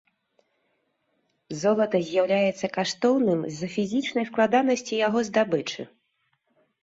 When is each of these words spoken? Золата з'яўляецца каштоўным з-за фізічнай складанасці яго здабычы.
Золата 1.63 1.97
з'яўляецца 2.07 2.67
каштоўным 2.77 3.39
з-за 3.45 3.69
фізічнай 3.75 4.25
складанасці 4.31 4.93
яго 5.07 5.19
здабычы. 5.27 5.81